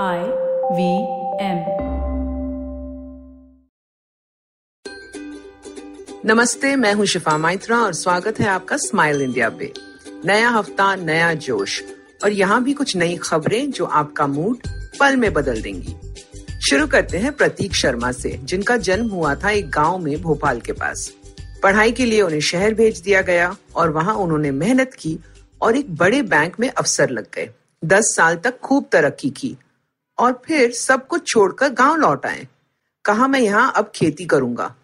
I 0.00 0.20
V 0.72 0.84
M. 1.40 1.58
नमस्ते, 6.26 6.76
मैं 6.76 6.94
हूँ 6.94 7.06
शिफा 7.06 7.38
माइत्रा 7.38 7.78
और 7.78 7.92
स्वागत 7.92 8.40
है 8.40 8.46
आपका 8.46 8.76
स्माइल 8.76 9.22
इंडिया 9.22 9.50
पे। 9.50 9.72
नया 10.24 10.48
हफ़्ता, 10.48 10.94
नया 10.94 11.34
जोश 11.34 11.82
और 12.24 12.32
यहाँ 12.32 12.62
भी 12.64 12.72
कुछ 12.72 12.96
नई 12.96 13.16
खबरें 13.16 13.70
जो 13.70 13.84
आपका 13.84 14.26
मूड 14.26 14.58
पल 15.00 15.16
में 15.16 15.32
बदल 15.32 15.62
देंगी। 15.62 15.96
शुरू 16.70 16.86
करते 16.86 17.18
हैं 17.18 17.32
प्रतीक 17.32 17.74
शर्मा 17.74 18.12
से, 18.12 18.30
जिनका 18.30 18.76
जन्म 18.76 19.08
हुआ 19.08 19.34
था 19.34 19.50
एक 19.50 19.70
गाँव 19.70 19.98
में 19.98 20.22
भोपाल 20.22 20.60
के 20.60 20.72
पास। 20.72 21.12
पढ़ाई 21.62 21.92
के 21.92 22.04
लिए 22.04 22.22
उन्हें 22.22 22.40
शहर 22.40 22.74
भेज 22.74 23.00
दिया 23.00 23.22
गया 23.22 23.56
और 23.76 23.90
वहाँ 23.90 24.14
उन्होंने 24.14 24.50
मेहनत 24.50 24.94
की 24.94 25.18
और 25.62 25.76
एक 25.76 25.94
बड़े 25.96 26.22
बैंक 26.22 26.60
में 26.60 26.68
अफसर 26.68 27.10
लग 27.10 27.26
गए। 27.34 27.50
दस 27.84 28.14
साल 28.16 28.36
तक 28.36 28.60
खूब 28.60 28.88
तरक्की 28.92 29.30
की। 29.30 29.56
और 30.18 30.40
फिर 30.46 30.70
सब 30.70 31.06
कुछ 31.06 31.26
छोड़कर 31.26 31.68
गाँव 31.68 31.96
लौट 31.96 32.26
आए। 32.26 32.46
कहा, 33.04 33.26
मैं 33.26 33.40
यहाँ 33.40 33.72
अब 33.76 33.92
खेती 33.94 34.24
करूँगा। 34.24 34.74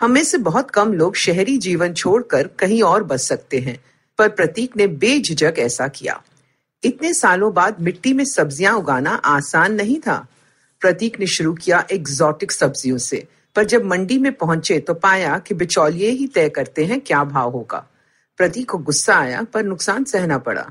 हमें 0.00 0.22
से 0.24 0.38
बहुत 0.38 0.70
कम 0.70 0.92
लोग 0.92 1.16
शहरी 1.16 1.56
जीवन 1.58 1.92
छोड़कर 1.92 2.46
कहीं 2.58 2.82
और 2.82 3.04
बस 3.04 3.28
सकते 3.28 3.58
हैं, 3.58 3.78
पर 4.18 4.28
प्रतीक 4.28 4.76
ने 4.76 4.86
बेझिझक 4.86 5.54
ऐसा 5.58 5.88
किया। 5.88 6.20
इतने 6.82 7.12
सालों 7.14 7.52
बाद 7.54 7.80
मिट्टी 7.80 8.12
में 8.12 8.24
सब्ज़ियाँ 8.24 8.74
उगाना 8.74 9.10
आसान 9.10 9.74
नहीं 9.74 9.98
था। 10.00 10.26
प्रतीक 10.80 11.20
ने 11.20 11.26
शुरू 11.26 11.52
किया 11.52 11.84
एग्जॉटिक 11.92 12.52
सब्जियों 12.52 12.98
से, 12.98 13.26
पर 13.56 13.64
जब 13.64 13.84
मंडी 13.84 14.18
में 14.18 14.32
पहुँचे 14.32 14.78
तो 14.78 14.94
पाया 14.94 15.38
कि 15.38 15.54
बिचौलिए 15.54 16.10
ही 16.10 16.26
तय 16.26 16.48
करते 16.48 16.84
हैं 16.84 17.00
क्या 17.00 17.24
भाव 17.24 17.50
होगा। 17.50 17.86
प्रतीक 18.38 18.70
को 18.70 18.78
गुस्सा 18.78 19.14
आया, 19.14 19.42
पर 19.42 19.64
नुकसान 19.64 20.04
सहना 20.04 20.38
पड़ा। 20.38 20.70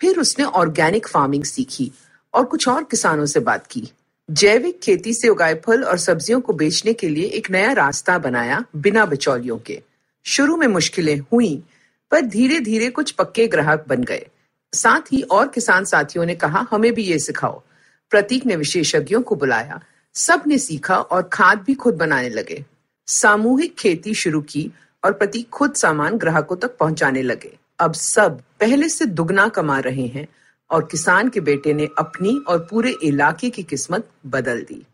फिर 0.00 0.18
उसने 0.18 0.44
ऑर्गेनिक 0.44 1.08
फ़ार्मिंग 1.08 1.44
सीखी। 1.44 1.90
और 2.34 2.44
कुछ 2.44 2.68
और 2.68 2.84
किसानों 2.84 3.26
से 3.26 3.40
बात 3.40 3.66
की। 3.66 3.92
जैविक 4.30 4.80
खेती 4.80 5.14
से 5.14 5.28
उगाए 5.28 5.54
फल 5.54 5.84
और 5.84 5.98
सब्जियों 5.98 6.40
को 6.40 6.52
बेचने 6.52 6.92
के 6.92 7.08
लिए 7.08 7.24
एक 7.24 7.50
नया 7.50 7.72
रास्ता 7.72 8.18
बनाया 8.18 8.64
बिना 8.76 9.06
बिचौलियों 9.06 9.58
के। 9.58 9.82
शुरू 10.24 10.56
में 10.56 10.66
मुश्किलें 10.66 11.18
हुई, 11.18 11.62
पर 12.10 12.20
धीरे 12.20 12.60
धीरे 12.60 12.90
कुछ 12.90 13.10
पक्के 13.10 13.46
ग्राहक 13.46 13.84
बन 13.88 14.02
गए। 14.02 14.26
साथ 14.74 15.12
ही 15.12 15.22
और 15.22 15.48
किसान 15.48 15.84
साथियों 15.84 16.24
ने 16.24 16.34
कहा, 16.34 16.66
हमें 16.70 16.94
भी 16.94 17.02
ये 17.02 17.18
सिखाओ। 17.18 17.62
प्रतीक 18.10 18.46
ने 18.46 18.56
विशेषज्ञों 18.56 19.22
को 19.22 19.34
बुलाया। 19.34 19.80
सबने 20.14 20.58
सीखा 20.58 20.96
और 20.96 21.30
खाद 21.32 21.58
भी 21.58 21.74
खुद 21.74 21.94
बनाने 21.94 22.28
लगे। 22.28 22.64
सामूहिक 23.06 23.74
खेती 23.74 24.14
शुरू 24.14 24.40
की 24.40 24.72
और 25.04 25.12
प्रतीक 25.12 25.48
खुद 25.48 25.74
सामान 25.74 26.18
ग्राहकों 26.18 26.56
तक 26.56 26.76
पहुँचाने 26.76 27.22
लगे। 27.22 27.58
अब 27.78 27.94
सब 27.94 28.42
पहले 28.60 28.88
से 28.88 29.06
दुगना 29.06 29.48
कमा 29.48 29.78
रहे 29.78 30.06
हैं 30.06 30.28
और 30.70 30.88
किसान 30.90 31.28
के 31.28 31.40
बेटे 31.40 31.74
ने 31.74 31.88
अपनी 31.98 32.44
और 32.48 32.66
पूरे 32.70 32.94
इलाके 33.02 33.50
की 33.50 33.62
किस्मत 33.62 34.08
बदल 34.26 34.62
दी। 34.62 34.86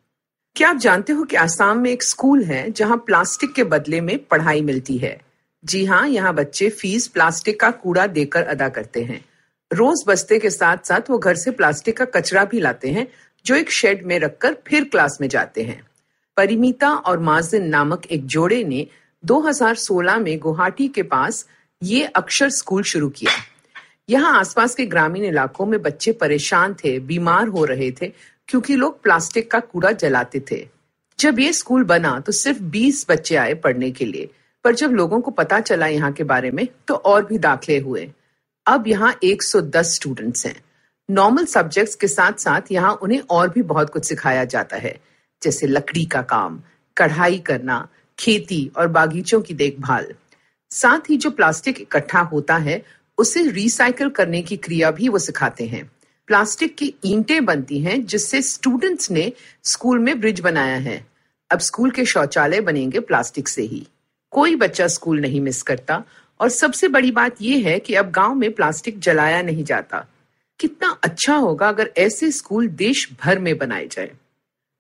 क्या 0.57 0.71
आप 0.71 0.77
जानते 0.77 1.13
हो 1.13 1.25
कि 1.25 1.37
आसाम 1.37 1.79
में 1.79 1.91
एक 1.91 2.03
स्कूल 2.03 2.45
है 2.45 2.71
जहाँ 2.71 2.97
प्लास्टिक 2.97 3.53
के 3.53 3.65
बदले 3.65 4.01
में 4.01 4.25
पढ़ाई 4.25 4.61
मिलती 4.61 4.99
है? 4.99 5.21
जी 5.65 5.85
हाँ 5.85 6.09
यहाँ 6.09 6.35
बच्चे 6.35 6.69
फ़ीस 6.69 7.07
प्लास्टिक 7.07 7.61
का 7.61 7.71
कूड़ा 7.71 8.07
देकर 8.07 8.43
अदा 8.43 8.69
करते 8.69 9.05
हैं। 9.05 9.25
रोज 9.73 10.05
बस्ते 10.07 10.39
के 10.39 10.51
साथ 10.51 10.77
साथ 10.85 11.01
वो 11.11 11.19
घर 11.19 11.35
से 11.35 11.51
प्लास्टिक 11.51 11.97
का 11.97 12.05
कचरा 12.05 12.45
भी 12.45 12.61
लाते 12.61 12.91
हैं, 12.91 13.09
जो 13.47 13.55
एक 13.55 13.71
शेड 13.71 14.07
में 14.07 14.19
रखकर 14.19 14.57
फिर 14.67 14.85
क्लास 14.85 15.19
में 15.21 15.29
जाते 15.29 15.63
हैं। 15.63 15.87
परिमिता 16.37 16.91
और 16.91 17.19
माजिन 17.19 17.69
नामक 17.69 18.07
एक 18.07 18.27
जोड़े 18.27 18.65
ने 18.65 18.87
2016 19.25 20.19
में 20.19 20.39
गुवाहाटी 20.39 20.89
के 20.89 21.03
पास 21.03 21.47
ये 21.83 22.05
अक्षर 22.05 22.51
स्कूल 22.51 22.83
शुरू 22.83 23.09
किया। 23.09 23.33
यहाँ 24.13 24.39
आसपास 24.41 24.75
के 24.75 24.87
ग्रामीण 24.87 25.25
इलाकों 25.25 25.67
में 25.67 25.83
बच्चे 25.83 26.13
परेशान 26.13 26.75
थे, 26.75 26.99
बीमार 26.99 27.49
हो 27.49 27.65
रहे 27.65 27.91
थे, 27.91 28.13
क्योंकि 28.49 28.77
लोग 28.77 29.03
प्लास्टिक 29.03 29.51
का 29.51 29.61
कूड़ा 29.61 29.93
जलाते 29.93 30.41
थे। 30.51 30.69
जब 31.19 31.39
ये 31.41 31.53
स्कूल 31.53 31.85
बना 31.85 32.21
तो 32.21 32.33
सिर्फ़ 32.33 32.63
20 32.63 33.07
बच्चे 33.09 33.37
आए 33.37 33.55
पढ़ने 33.55 33.91
के 33.91 34.05
लिए। 34.05 34.31
पर 34.65 34.75
जब 34.75 34.91
लोगों 34.91 35.21
को 35.21 35.31
पता 35.31 35.61
चला 35.61 35.87
यहाँ 35.87 36.13
के 36.13 36.25
बारे 36.25 36.51
में 36.51 36.69
तो 36.89 36.95
और 36.95 37.25
भी 37.27 37.39
दाखिले 37.39 37.79
हुए। 37.79 38.11
अब 38.67 38.89
यहाँ 38.89 39.19
110 39.25 39.95
स्टूडेंट्स 39.95 40.47
हैं। 40.47 40.63
नॉर्मल 41.11 41.45
सब्जेक्ट्स 41.45 41.95
के 41.95 42.09
साथ 42.09 42.33
साथ 42.33 42.61
यहाँ 42.73 42.93
उन्हें 42.93 43.21
और 43.31 43.49
भी 43.49 43.63
बहुत 43.63 43.91
कुछ 43.91 44.05
सिखाया 44.05 44.45
जाता 44.45 44.77
है। 44.77 45.01
जैसे 45.43 45.67
लकड़ी 45.67 46.05
का 46.05 46.23
काम, 46.23 46.61
कढ़ाई 46.97 47.39
करना, 47.39 47.89
खेती 48.19 48.71
और 48.77 48.89
बागीचों 48.89 49.41
की 49.41 49.55
देखभाल। 49.55 50.13
साथ 50.71 51.11
ही 51.11 51.17
जो 51.17 51.31
प्लास्टिक 51.31 51.81
इकट्ठा 51.81 52.21
होता 52.21 52.57
है 52.57 52.83
उसे 53.19 53.51
रिसाइकल 53.51 54.09
करने 54.09 54.43
की 54.43 54.57
क्रिया 54.57 54.91
भी 54.91 55.09
वो 55.09 55.19
सिखाते 55.19 55.67
हैं। 55.67 55.93
प्लास्टिक 56.27 56.77
की 56.77 56.95
ईंटें 57.05 57.45
बनती 57.45 57.81
हैं, 57.81 58.07
जिससे 58.07 58.43
स्टूडेंट्स 58.43 59.11
ने 59.11 59.33
स्कूल 59.65 59.99
में 59.99 60.21
ब्रिज 60.21 60.41
बनाया 60.41 60.77
है। 60.77 61.07
अब 61.51 61.59
स्कूल 61.59 61.91
के 61.91 62.05
शौचालय 62.05 62.61
बनेंगे 62.61 63.01
प्लास्टिक 63.01 63.49
से 63.49 63.63
ही। 63.63 63.87
कोई 64.31 64.57
बच्चा 64.57 64.87
स्कूल 64.87 65.21
नहीं 65.21 65.41
मिस 65.41 65.63
करता 65.63 66.05
और 66.41 66.49
सबसे 66.49 66.89
बड़ी 66.89 67.11
बात 67.11 67.37
यह 67.43 67.69
है 67.69 67.79
कि 67.79 67.95
अब 67.95 68.11
गाँव 68.11 68.35
में 68.35 68.53
प्लास्टिक 68.53 68.99
जलाया 68.99 69.43
नहीं 69.43 69.65
जाता। 69.65 70.07
कितना 70.59 70.99
अच्छा 71.03 71.35
होगा 71.35 71.69
अगर 71.69 71.93
ऐसे 71.97 72.31
स्कूल 72.31 72.69
देश 72.69 73.09
भर 73.25 73.39
में 73.39 73.59
बनाए 73.59 73.87
जाए। 73.87 74.13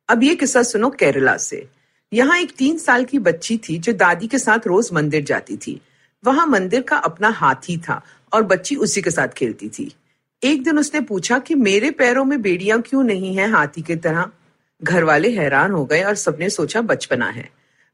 अब 0.09 0.23
ये 0.23 0.35
किस्सा 0.35 0.63
सुनो 0.63 0.91
केरला 0.91 1.37
से। 1.37 1.69
यहाँ 2.13 2.39
एक 2.39 2.53
तीन 2.53 2.79
साल 2.79 3.05
की 3.05 3.19
बच्ची 3.19 3.57
थी 3.57 3.79
जो 3.79 3.93
दादी 3.93 4.27
के 4.27 4.39
साथ 4.39 4.67
रोज 4.67 4.91
मंदिर 4.93 5.25
जाती 5.25 5.57
थी। 5.57 5.81
वहाँ 6.25 6.47
मंदिर 6.47 6.83
का 6.83 6.97
अपना 6.97 7.29
हाथी 7.29 7.77
था। 7.77 8.03
और 8.33 8.43
बच्ची 8.43 8.77
उसी 8.77 9.03
के 9.03 9.11
साथ 9.11 9.29
खेलती 9.29 9.69
थी। 9.69 9.95
एक 10.45 10.65
दिन 10.65 10.79
उसने 10.79 11.01
पूछा 11.01 11.39
कि 11.39 11.55
मेरे 11.55 11.91
पैरों 11.91 12.25
में 12.25 12.43
बेड़ियाँ 12.43 12.83
क्यों 12.83 13.03
नहीं 13.03 13.37
है 13.37 13.51
हाथी 13.51 13.83
की 13.83 13.97
तरह? 13.97 14.31
घर 14.85 15.05
वाले 15.05 15.31
हैरान 15.31 15.73
हो 15.73 15.85
गए 15.85 16.03
और 16.03 16.15
सबने 16.15 16.51
सोचा 16.51 16.81
बचपना 16.81 17.27
है। 17.27 17.49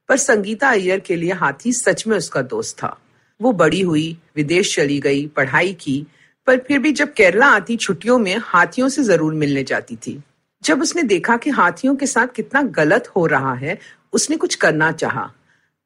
पर 0.08 0.16
संगीता 0.16 0.68
अय्यर 0.68 1.00
के 1.00 1.16
लिए 1.16 1.32
हाथी 1.32 1.72
सच 1.72 2.06
में 2.06 2.18
उसका 2.18 2.42
दोस्त 2.42 2.76
था। 2.76 2.98
वो 3.40 3.52
बड़ी 3.52 3.80
हुई, 3.80 4.18
विदेश 4.36 4.76
चली 4.76 5.00
गई, 5.00 5.26
पढ़ाई 5.26 5.72
की, 5.72 6.06
पर 6.46 6.58
फिर 6.58 6.78
भी 6.78 6.92
जब 6.92 7.12
केरला 7.12 7.46
आती 7.46 7.76
छुट्टियों 7.76 8.18
में 8.18 8.36
हाथियों 8.42 8.88
से 8.88 9.02
ज़रूर 9.02 9.34
मिलने 9.34 9.64
जाती 9.64 9.96
थी। 9.96 10.22
जब 10.62 10.82
उसने 10.82 11.02
देखा 11.02 11.36
कि 11.36 11.50
हाथियों 11.50 11.96
के 11.96 12.06
साथ 12.06 12.26
कितना 12.26 12.62
गलत 12.62 13.08
हो 13.08 13.26
रहा 13.26 13.54
है, 13.54 13.78
उसने 14.12 14.36
कुछ 14.36 14.54
करना 14.54 14.92
चाहा। 14.92 15.32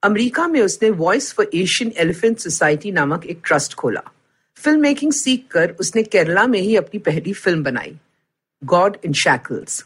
अमेरिका 0.02 0.46
में 0.46 0.60
उसने 0.62 0.90
voice 0.90 1.32
for 1.32 1.50
Asian 1.54 1.92
elephant 1.96 2.38
society 2.38 2.92
नामक 2.92 3.26
एक 3.26 3.40
ट्रस्ट 3.44 3.74
खोला। 3.74 4.02
फ़िल्म 4.62 4.80
मेकिंग 4.80 5.12
सीख 5.12 5.46
कर 5.50 5.70
उसने 5.80 6.02
केरला 6.02 6.46
में 6.46 6.60
ही 6.60 6.76
अपनी 6.76 6.98
पहली 7.00 7.32
फ़िल्म 7.32 7.62
बनाई 7.62 7.94
गॉड 8.62 8.96
इन 9.04 9.12
शैकल्स 9.12 9.84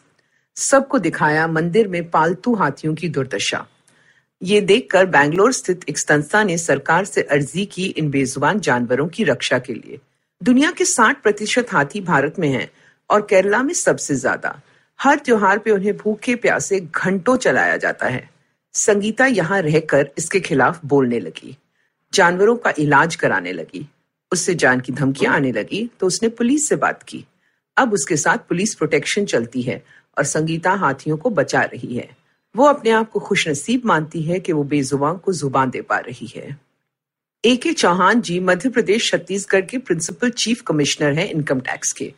सबको 0.56 0.98
दिखाया 0.98 1.46
मंदिर 1.46 1.88
में 1.88 2.10
पालतू 2.10 2.54
हाथियों 2.54 2.94
की 2.94 3.08
दुर्दशा। 3.08 3.64
ये 4.42 4.60
देखकर 4.60 5.06
बैंगलोर 5.06 5.52
स्थित 5.52 5.88
एक 5.88 5.98
संस्था 5.98 6.42
ने 6.44 6.58
सरकार 6.58 7.04
से 7.04 7.22
अर्जी 7.22 7.64
की 7.66 7.84
इन 7.84 8.10
बेजुबान 8.10 8.60
जानवरों 8.60 9.08
की 9.08 9.24
रक्षा 9.24 9.58
के 9.58 9.74
लिए। 9.74 9.98
दुनिया 10.40 10.70
के 10.70 10.84
60 10.84 11.22
प्रतिशत 11.22 11.72
हाथी 11.72 12.00
भारत 12.00 12.38
में 12.38 12.48
हैं 12.48 12.70
और 13.10 13.22
केरला 13.22 13.62
में 13.62 13.74
सबसे 13.74 14.14
ज़्यादा। 14.14 14.60
हर 14.98 15.18
त्योहार 15.18 15.58
पे 15.58 15.70
उन्हें 15.70 15.96
भूखे 15.96 16.34
प्यासे 16.36 16.80
घंटों 16.80 17.36
चलाया 17.36 17.76
जाता 17.76 18.08
है। 18.08 18.28
संगीता 18.74 19.26
यहाँ 19.26 19.62
रहकर 19.62 20.10
इसके 20.18 20.40
खिलाफ 20.40 20.84
बोलने 20.84 21.20
लगी। 21.20 21.56
जानवरों 22.12 22.56
का 22.56 22.72
इलाज 22.78 23.16
कराने 23.16 23.52
लगी। 23.52 23.88
उससे 24.32 24.54
जान 24.54 24.80
की 24.80 24.92
धमकियाँ 24.92 25.34
आने 25.34 25.52
लगी 25.52 25.88
तो 26.00 26.06
उसने 26.06 26.28
पुलिस 26.30 26.68
से 26.68 26.76
बात 26.76 27.02
की। 27.02 27.24
अब 27.76 27.92
उसके 27.92 28.16
साथ 28.16 28.38
पुलिस 28.48 28.74
प्रोटेक्शन 28.74 29.24
चलती 29.24 29.62
है 29.62 29.82
और 30.16 30.24
संगीता 30.24 30.72
हाथियों 30.74 31.16
को 31.16 31.30
बचा 31.30 31.62
रही 31.64 31.96
है। 31.96 32.08
वो 32.54 32.64
अपने 32.64 32.90
आप 32.90 33.10
को 33.10 33.20
खुशनसीब 33.20 33.82
मानती 33.86 34.22
है 34.22 34.38
कि 34.40 34.52
वो 34.52 34.62
बेजुबान 34.64 35.16
को 35.16 35.32
ज़ुबान 35.32 35.70
दे 35.70 35.80
पा 35.82 35.98
रही 35.98 36.26
है। 36.26 36.56
ए 37.44 37.56
के 37.56 37.72
चौहान 37.72 38.20
जी 38.20 38.38
मध्य 38.40 38.68
प्रदेश 38.68 39.10
छत्तीसगढ़ 39.10 39.64
के 39.64 39.78
प्रिंसिपल 39.78 40.30
चीफ 40.32 40.62
कमिश्नर 40.66 41.12
हैं 41.12 41.28
इनकम 41.30 41.60
टैक्स 41.60 41.92
के। 41.92 42.12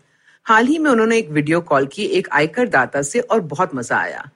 हाल 0.47 0.67
ही 0.67 0.79
में 0.79 0.91
उन्होंने 0.91 1.19
एक 1.19 1.31
वीडियो 1.31 1.61
कॉल 1.61 1.87
की 1.87 2.05
एक 2.19 2.29
आयकर 2.33 2.69
दाता 2.69 3.03
से 3.03 3.21
और 3.21 3.41
बहुत 3.43 3.75
मज़ा 3.75 3.97
आया। 3.97 4.29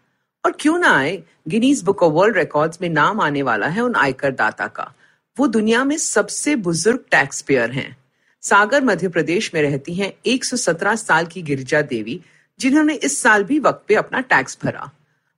और 0.44 0.56
क्यों 0.60 0.78
ना 0.78 0.90
आए 0.96 1.22
Guinness 1.48 1.82
book 1.82 2.02
of 2.02 2.12
world 2.12 2.36
records 2.36 2.80
में 2.82 2.88
नाम 2.88 3.20
आने 3.20 3.42
वाला 3.42 3.66
है 3.66 3.82
उन 3.82 3.94
आयकर 3.96 4.30
दाता 4.32 4.66
का। 4.66 4.92
वो 5.38 5.46
दुनिया 5.46 5.84
में 5.84 5.98
सबसे 5.98 6.56
बुज़ुर्ग 6.56 6.98
टैक्स 7.10 7.40
पेयर 7.40 7.70
हैं। 7.70 7.96
सागर 8.40 8.84
मध्य 8.84 9.08
प्रदेश 9.08 9.54
में 9.54 9.62
रहती 9.62 9.94
हैं 9.94 10.12
117 10.26 10.96
साल 10.96 11.26
की 11.26 11.42
गिरिजा 11.42 11.82
देवी, 11.82 12.20
जिन्होंने 12.60 12.94
इस 12.94 13.22
साल 13.22 13.44
भी 13.44 13.58
वक्त 13.58 13.84
पे 13.88 13.94
अपना 13.94 14.20
टैक्स 14.20 14.58
भरा। 14.64 14.90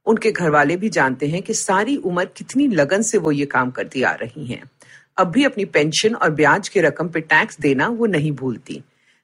उनके 0.06 0.32
घर 0.32 0.50
वाले 0.50 0.76
भी 0.76 0.88
जानते 0.88 1.28
हैं 1.28 1.42
कि 1.42 1.54
सारी 1.54 1.96
उम्र 1.96 2.24
कितनी 2.24 2.68
लगन 2.68 3.02
से 3.02 3.18
वो 3.18 3.32
ये 3.32 3.46
काम 3.46 3.70
करती 3.70 4.02
आ 4.02 4.12
रही 4.12 4.46
हैं। 4.46 4.70
अब 5.16 5.26
भी 5.26 5.44
अपनी 5.44 5.64
पेंशन 5.64 6.14
और 6.14 6.30
ब्याज 6.30 6.68
की 6.68 6.80
रकम 6.80 7.08
पे 7.08 7.20
टैक्स 7.20 7.60
देना 7.60 7.88
वो 7.88 8.06
नहीं 8.06 8.32
भूलती। 8.32 8.82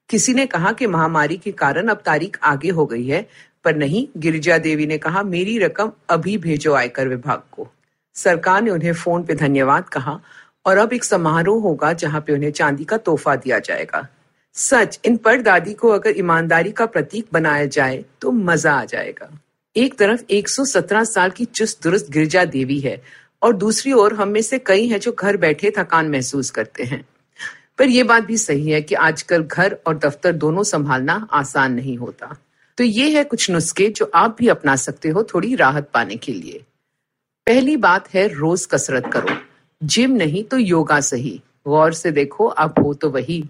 किसी 0.09 0.35
ने 0.35 0.47
कहा 0.47 0.73
कि 0.73 0.87
महामारी 0.87 1.37
के 1.37 1.53
कारण 1.53 1.89
अब 1.89 2.03
तारीख 2.07 2.39
आगे 2.43 2.69
हो 2.69 2.87
गई 2.87 3.07
है, 3.07 3.29
पर 3.65 3.77
नहीं, 3.77 4.09
गिरिजा 4.17 4.59
देवी 4.59 4.87
ने 4.87 4.99
कहा, 4.99 5.23
मेरी 5.23 5.59
रकम 5.59 5.93
अभी 6.09 6.39
भेजो 6.39 6.75
आयकर 6.75 7.09
विभाग 7.09 7.43
को। 7.53 7.69
सरकार 8.15 8.63
ने 8.63 8.71
उन्हें 8.71 8.93
फ़ोन 8.93 9.23
पे 9.23 9.35
धन्यवाद 9.35 9.89
कहा 9.89 10.21
और 10.67 10.79
अब 10.79 10.93
एक 10.93 11.05
समारोह 11.05 11.63
होगा 11.63 11.93
जहाँ 11.93 12.21
पे 12.21 12.33
उन्हें 12.33 12.51
चांदी 12.51 12.85
का 12.85 12.97
तोहफा 12.97 13.37
दिया 13.37 13.59
जाएगा। 13.59 14.07
सच, 14.55 14.99
इन 15.05 15.17
परदादी 15.17 15.75
को 15.75 15.89
अगर 15.89 16.19
ईमानदारी 16.19 16.73
का 16.73 16.87
प्रतीक 16.87 17.27
बनाया 17.33 17.65
जाए 17.65 18.05
तो 18.21 18.31
मज़ा 18.31 18.73
आ 18.73 18.85
जाएगा। 18.85 19.31
एक 19.77 19.99
तरफ़ 19.99 20.23
117 20.31 21.05
साल 21.05 21.31
की 21.31 21.45
चुस्त 21.45 21.83
दुरुस्त 21.83 22.11
गिरजा 22.11 22.45
देवी 22.45 22.79
है, 22.81 23.03
और 23.43 23.53
दूसरी 23.53 23.93
ओर 23.93 24.15
हम 24.15 24.29
में 24.29 24.43
से 24.43 24.59
कई 24.59 24.87
हैं 24.87 25.01
जो 25.01 25.13
घर 25.13 25.37
बैठे 25.37 25.73
थकान 25.79 26.09
महसूस 26.09 26.51
करते 26.51 26.85
हैं। 26.85 27.05
पर 27.79 27.89
यह 27.89 28.05
बात 28.05 28.25
भी 28.25 28.37
सही 28.37 28.71
है 28.71 28.83
कि 28.83 28.95
आजकल 28.95 29.43
घर 29.43 29.77
और 29.87 29.99
दफ्तर 29.99 30.33
दोनों 30.33 30.63
संभालना 30.63 31.29
आसान 31.33 31.73
नहीं 31.73 31.97
होता। 31.97 32.37
तो 32.79 32.85
ये 32.85 33.09
है 33.11 33.25
कुछ 33.25 33.51
नुस्खे 33.51 33.89
जो 33.89 34.11
आप 34.15 34.37
भी 34.39 34.49
अपना 34.49 34.77
सकते 34.77 35.09
हो 35.09 35.23
थोड़ी 35.25 35.55
राहत 35.55 35.91
पाने 35.95 36.17
के 36.17 36.33
लिए। 36.33 36.65
पहली 37.47 37.77
बात 37.77 38.15
है 38.15 38.27
रोज 38.29 38.67
कसरत 38.67 39.11
करो। 39.13 39.35
जिम 39.83 40.11
नहीं 40.11 40.45
तो 40.45 40.59
योगा 40.59 41.01
सही। 41.01 41.41
गौर 41.69 41.93
से 41.93 42.11
देखो 42.11 42.47
आप 42.47 42.79
हो 42.79 42.95
तो 42.95 43.11
वही। 43.11 43.45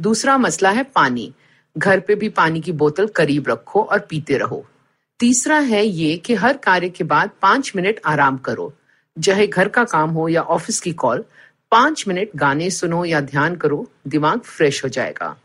दूसरा 0.00 0.38
मसला 0.38 0.70
है 0.70 0.82
पानी। 0.82 1.32
घर 1.76 2.00
पे 2.00 2.14
भी 2.14 2.28
पानी 2.28 2.60
की 2.60 2.72
बोतल 2.72 3.06
करीब 3.06 3.48
रखो 3.48 3.82
और 3.82 3.98
पीते 3.98 4.36
रहो। 4.38 4.64
तीसरा 5.20 5.58
है 5.58 5.84
ये 5.86 6.16
कि 6.16 6.34
हर 6.34 6.56
कार्य 6.56 6.88
के 6.88 7.04
बाद 7.04 7.30
पाँच 7.42 7.72
मिनट 7.76 8.00
आराम 8.06 8.36
करो। 8.36 8.72
चाहे 9.16 9.46
घर 9.46 9.68
का 9.68 9.84
काम 9.84 10.10
हो 10.10 10.28
या 10.28 10.42
ऑफ़िस 10.42 10.80
की 10.80 10.92
कॉल, 10.92 11.24
पाँच 11.72 12.04
मिनट 12.08 12.30
गाने 12.36 12.70
सुनो 12.70 13.04
या 13.04 13.20
ध्यान 13.20 13.56
करो, 13.56 13.86
दिमाग 14.08 14.40
फ्रेश 14.40 14.84
हो 14.84 14.88
जाएगा। 14.88 15.36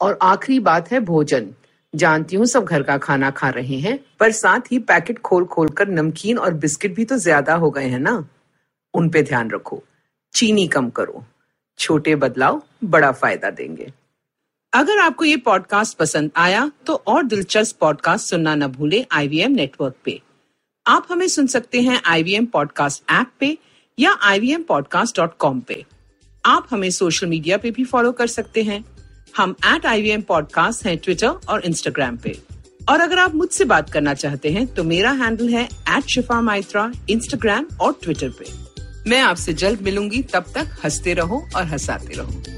और 0.00 0.18
आखिरी 0.22 0.60
बात 0.60 0.92
है 0.92 1.00
भोजन। 1.00 1.50
जानती 1.94 2.36
हूँ 2.36 2.46
सब 2.46 2.64
घर 2.64 2.82
का 2.82 2.98
खाना 2.98 3.30
खा 3.30 3.48
रहे 3.48 3.76
हैं, 3.76 3.98
पर 4.20 4.32
साथ 4.32 4.72
ही 4.72 4.78
पैकेट 4.78 5.18
खोल 5.18 5.44
खोल 5.44 5.68
कर 5.68 5.88
नमकीन 5.88 6.38
और 6.38 6.54
बिस्किट 6.54 6.94
भी 6.94 7.04
तो 7.04 7.16
ज़्यादा 7.16 7.54
हो 7.54 7.70
गए 7.70 7.86
हैं 7.86 7.98
ना? 7.98 8.28
उन 8.94 9.08
पे 9.10 9.22
ध्यान 9.22 9.50
रखो। 9.50 9.82
चीनी 10.34 10.66
कम 10.68 10.90
करो। 10.90 11.24
छोटे 11.78 12.14
बदलाव 12.16 12.62
बड़ा 12.84 13.12
फ़ायदा 13.12 13.50
देंगे। 13.50 13.92
अगर 14.72 14.98
आपको 14.98 15.24
ये 15.24 15.36
पॉडकास्ट 15.36 15.96
पसंद 15.98 16.30
आया 16.36 16.70
तो 16.86 16.94
और 17.06 17.22
दिलचस्प 17.22 17.78
पॉडकास्ट 17.80 18.30
सुनना 18.30 18.54
न 18.54 18.66
भूले 18.66 19.06
आईवीएम 19.12 19.52
नेटवर्क 19.52 19.94
पे। 20.04 20.20
आप 20.86 21.06
हमें 21.10 21.26
सुन 21.28 21.46
सकते 21.46 21.80
हैं 21.80 22.00
आईवीएम 22.06 22.46
पॉडकास्ट 22.46 23.10
ऐप 23.10 23.30
पे 23.40 23.58
या 23.98 24.12
आई 24.22 24.56
पे। 25.40 25.84
आप 26.44 26.66
हमें 26.70 26.90
सोशल 26.90 27.26
मीडिया 27.26 27.56
पे 27.58 27.70
भी 27.70 27.84
फॉलो 27.84 28.12
कर 28.12 28.26
सकते 28.26 28.62
हैं। 28.62 28.84
हम 29.36 29.54
एट 29.66 29.86
आई 29.86 30.16
पॉडकास्ट 30.16 30.86
हैं 30.86 30.96
ट्विटर 30.98 31.28
और 31.28 31.64
इंस्टाग्राम 31.64 32.16
पे। 32.16 32.38
और 32.88 33.00
अगर 33.00 33.18
आप 33.18 33.34
मुझसे 33.34 33.64
बात 33.64 33.90
करना 33.90 34.14
चाहते 34.14 34.50
हैं 34.50 34.66
तो 34.66 34.84
मेरा 34.84 35.10
हैंडल 35.12 35.48
है 35.48 35.64
एट 35.64 36.10
शिफा 36.10 36.40
माइत्रा 36.40 36.90
इंस्टाग्राम 37.10 37.66
और 37.80 37.98
ट्विटर 38.02 38.30
पे। 38.30 38.67
मैं 39.06 39.20
आपसे 39.20 39.52
जल्द 39.52 39.80
मिलूँगी 39.80 40.22
तब 40.22 40.44
तक 40.54 40.76
हँसते 40.84 41.14
रहो 41.14 41.46
और 41.56 41.64
हंसाते 41.64 42.14
रहो। 42.14 42.57